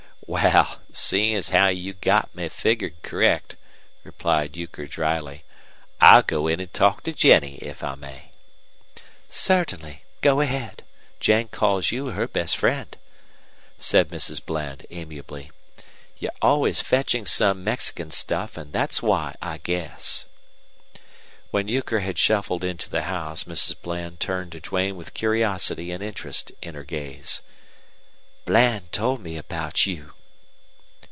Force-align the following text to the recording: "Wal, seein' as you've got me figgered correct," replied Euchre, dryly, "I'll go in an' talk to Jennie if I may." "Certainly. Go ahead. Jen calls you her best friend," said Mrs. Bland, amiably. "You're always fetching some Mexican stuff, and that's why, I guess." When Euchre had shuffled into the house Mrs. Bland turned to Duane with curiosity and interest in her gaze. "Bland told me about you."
"Wal, 0.27 0.77
seein' 0.93 1.35
as 1.35 1.51
you've 1.75 1.99
got 1.99 2.33
me 2.33 2.47
figgered 2.47 3.01
correct," 3.03 3.57
replied 4.05 4.55
Euchre, 4.55 4.87
dryly, 4.87 5.43
"I'll 5.99 6.21
go 6.23 6.47
in 6.47 6.61
an' 6.61 6.69
talk 6.69 7.03
to 7.03 7.11
Jennie 7.11 7.55
if 7.57 7.83
I 7.83 7.95
may." 7.95 8.31
"Certainly. 9.27 10.05
Go 10.21 10.39
ahead. 10.39 10.83
Jen 11.19 11.49
calls 11.49 11.91
you 11.91 12.11
her 12.11 12.29
best 12.29 12.55
friend," 12.55 12.97
said 13.77 14.07
Mrs. 14.07 14.45
Bland, 14.45 14.85
amiably. 14.89 15.51
"You're 16.17 16.31
always 16.41 16.81
fetching 16.81 17.25
some 17.25 17.61
Mexican 17.65 18.09
stuff, 18.09 18.55
and 18.55 18.71
that's 18.71 19.01
why, 19.01 19.35
I 19.41 19.57
guess." 19.57 20.27
When 21.49 21.67
Euchre 21.67 21.99
had 22.01 22.17
shuffled 22.17 22.63
into 22.63 22.89
the 22.89 23.03
house 23.03 23.43
Mrs. 23.43 23.81
Bland 23.81 24.21
turned 24.21 24.53
to 24.53 24.61
Duane 24.61 24.95
with 24.95 25.13
curiosity 25.13 25.91
and 25.91 26.01
interest 26.01 26.53
in 26.61 26.75
her 26.75 26.85
gaze. 26.85 27.41
"Bland 28.45 28.91
told 28.93 29.19
me 29.21 29.37
about 29.37 29.85
you." 29.85 30.13